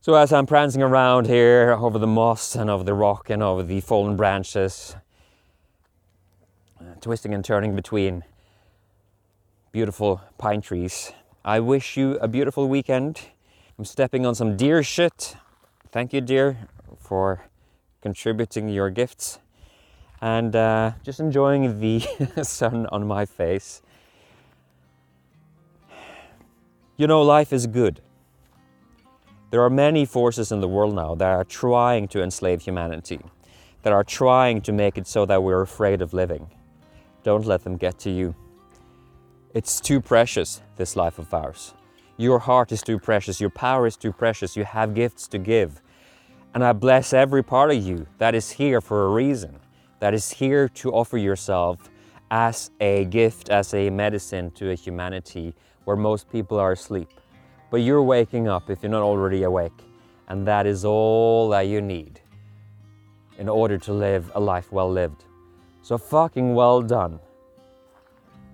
So 0.00 0.14
as 0.14 0.32
I'm 0.32 0.46
prancing 0.46 0.82
around 0.82 1.26
here 1.26 1.76
over 1.78 1.98
the 1.98 2.06
moss 2.06 2.56
and 2.56 2.70
over 2.70 2.82
the 2.82 2.94
rock 2.94 3.28
and 3.28 3.42
over 3.42 3.62
the 3.62 3.82
fallen 3.82 4.16
branches, 4.16 4.96
twisting 7.00 7.34
and 7.34 7.44
turning 7.44 7.74
between 7.74 8.24
beautiful 9.72 10.20
pine 10.38 10.60
trees, 10.60 11.12
I 11.44 11.60
wish 11.60 11.96
you 11.96 12.18
a 12.20 12.28
beautiful 12.28 12.68
weekend. 12.68 13.20
I'm 13.78 13.84
stepping 13.84 14.26
on 14.26 14.34
some 14.34 14.56
deer 14.56 14.82
shit. 14.82 15.36
Thank 15.90 16.12
you, 16.12 16.20
deer, 16.20 16.68
for 16.98 17.46
contributing 18.02 18.68
your 18.68 18.90
gifts 18.90 19.38
and 20.20 20.54
uh, 20.54 20.92
just 21.02 21.20
enjoying 21.20 21.80
the 21.80 22.00
sun 22.42 22.86
on 22.86 23.06
my 23.06 23.24
face. 23.24 23.82
You 26.96 27.06
know, 27.06 27.22
life 27.22 27.52
is 27.52 27.66
good. 27.66 28.02
There 29.50 29.62
are 29.62 29.70
many 29.70 30.04
forces 30.04 30.52
in 30.52 30.60
the 30.60 30.68
world 30.68 30.94
now 30.94 31.14
that 31.14 31.28
are 31.28 31.44
trying 31.44 32.06
to 32.08 32.22
enslave 32.22 32.62
humanity, 32.62 33.20
that 33.82 33.92
are 33.92 34.04
trying 34.04 34.60
to 34.62 34.72
make 34.72 34.98
it 34.98 35.06
so 35.06 35.24
that 35.26 35.42
we're 35.42 35.62
afraid 35.62 36.02
of 36.02 36.12
living. 36.12 36.50
Don't 37.22 37.46
let 37.46 37.64
them 37.64 37.76
get 37.76 37.98
to 38.00 38.10
you. 38.10 38.34
It's 39.52 39.80
too 39.80 40.00
precious, 40.00 40.62
this 40.76 40.96
life 40.96 41.18
of 41.18 41.32
ours. 41.34 41.74
Your 42.16 42.38
heart 42.38 42.70
is 42.72 42.82
too 42.82 42.98
precious, 42.98 43.40
your 43.40 43.50
power 43.50 43.86
is 43.86 43.96
too 43.96 44.12
precious, 44.12 44.56
you 44.56 44.64
have 44.64 44.94
gifts 44.94 45.26
to 45.28 45.38
give. 45.38 45.80
And 46.54 46.64
I 46.64 46.72
bless 46.72 47.12
every 47.12 47.42
part 47.42 47.70
of 47.70 47.82
you 47.82 48.06
that 48.18 48.34
is 48.34 48.50
here 48.50 48.80
for 48.80 49.06
a 49.06 49.08
reason, 49.08 49.58
that 50.00 50.14
is 50.14 50.30
here 50.30 50.68
to 50.68 50.92
offer 50.92 51.18
yourself 51.18 51.90
as 52.30 52.70
a 52.80 53.06
gift, 53.06 53.48
as 53.48 53.74
a 53.74 53.90
medicine 53.90 54.50
to 54.52 54.70
a 54.70 54.74
humanity 54.74 55.54
where 55.84 55.96
most 55.96 56.30
people 56.30 56.58
are 56.58 56.72
asleep. 56.72 57.08
But 57.70 57.78
you're 57.78 58.02
waking 58.02 58.48
up 58.48 58.70
if 58.70 58.82
you're 58.82 58.90
not 58.90 59.02
already 59.02 59.42
awake, 59.44 59.80
and 60.28 60.46
that 60.46 60.66
is 60.66 60.84
all 60.84 61.48
that 61.50 61.62
you 61.62 61.80
need 61.80 62.20
in 63.38 63.48
order 63.48 63.78
to 63.78 63.92
live 63.92 64.30
a 64.34 64.40
life 64.40 64.70
well 64.70 64.90
lived. 64.90 65.24
So 65.82 65.98
fucking 65.98 66.54
well 66.54 66.82
done 66.82 67.20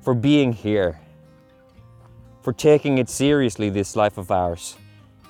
for 0.01 0.15
being 0.15 0.53
here, 0.53 1.01
for 2.43 2.53
taking 2.53 2.99
it 2.99 3.09
seriously, 3.09 3.71
this 3.71 3.97
life 3.97 4.19
of 4.19 4.31
ours, 4.31 4.77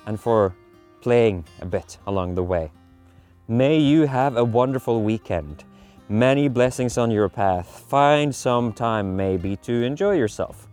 and 0.05 0.19
for 0.19 0.55
playing 1.01 1.45
a 1.61 1.65
bit 1.65 1.97
along 2.05 2.35
the 2.35 2.43
way. 2.43 2.71
May 3.47 3.79
you 3.79 4.05
have 4.05 4.37
a 4.37 4.43
wonderful 4.43 5.01
weekend. 5.01 5.63
Many 6.09 6.47
blessings 6.47 6.97
on 6.97 7.11
your 7.11 7.29
path. 7.29 7.67
Find 7.89 8.33
some 8.33 8.71
time 8.71 9.15
maybe 9.15 9.55
to 9.57 9.83
enjoy 9.83 10.15
yourself. 10.15 10.67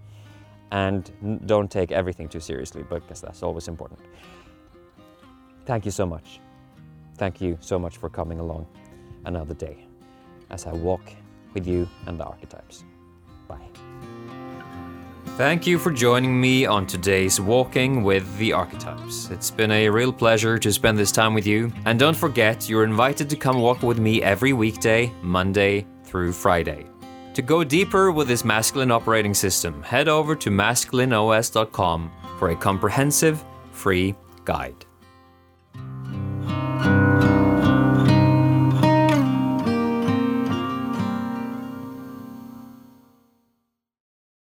And 0.70 1.40
don't 1.46 1.70
take 1.70 1.92
everything 1.92 2.28
too 2.28 2.40
seriously 2.40 2.82
because 2.82 3.20
that's 3.20 3.42
always 3.42 3.68
important. 3.68 4.00
Thank 5.66 5.84
you 5.84 5.90
so 5.90 6.04
much. 6.04 6.40
Thank 7.16 7.40
you 7.40 7.56
so 7.60 7.78
much 7.78 7.96
for 7.96 8.10
coming 8.10 8.40
along 8.40 8.66
another 9.24 9.54
day 9.54 9.86
as 10.54 10.66
I 10.66 10.72
walk 10.72 11.02
with 11.52 11.66
you 11.66 11.88
and 12.06 12.18
the 12.18 12.24
archetypes. 12.24 12.84
Bye. 13.48 13.68
Thank 15.36 15.66
you 15.66 15.78
for 15.78 15.90
joining 15.90 16.40
me 16.40 16.64
on 16.64 16.86
today's 16.86 17.40
Walking 17.40 18.04
with 18.04 18.24
the 18.38 18.52
Archetypes. 18.52 19.30
It's 19.30 19.50
been 19.50 19.72
a 19.72 19.88
real 19.90 20.12
pleasure 20.12 20.58
to 20.58 20.72
spend 20.72 20.96
this 20.96 21.10
time 21.10 21.34
with 21.34 21.46
you. 21.46 21.72
And 21.86 21.98
don't 21.98 22.16
forget, 22.16 22.68
you're 22.68 22.84
invited 22.84 23.28
to 23.30 23.36
come 23.36 23.60
walk 23.60 23.82
with 23.82 23.98
me 23.98 24.22
every 24.22 24.52
weekday, 24.52 25.12
Monday 25.22 25.86
through 26.04 26.32
Friday. 26.32 26.86
To 27.34 27.42
go 27.42 27.64
deeper 27.64 28.12
with 28.12 28.28
this 28.28 28.44
masculine 28.44 28.92
operating 28.92 29.34
system, 29.34 29.82
head 29.82 30.06
over 30.06 30.36
to 30.36 30.50
masculineos.com 30.50 32.12
for 32.38 32.50
a 32.50 32.56
comprehensive, 32.56 33.44
free 33.72 34.14
guide. 34.44 34.86